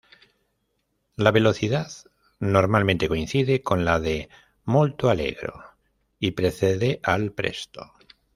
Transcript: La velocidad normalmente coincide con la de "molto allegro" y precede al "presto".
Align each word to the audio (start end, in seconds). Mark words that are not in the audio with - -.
La 1.15 1.29
velocidad 1.29 1.91
normalmente 2.39 3.07
coincide 3.07 3.61
con 3.61 3.85
la 3.85 3.99
de 3.99 4.29
"molto 4.63 5.11
allegro" 5.11 5.63
y 6.19 6.31
precede 6.31 6.99
al 7.03 7.33
"presto". 7.33 7.93